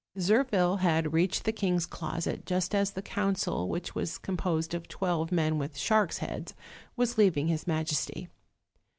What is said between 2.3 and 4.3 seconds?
just as the council, which was